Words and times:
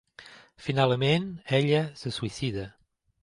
Finalment 0.67 1.27
ella 1.57 1.83
se 2.03 2.13
suïcida. 2.17 2.67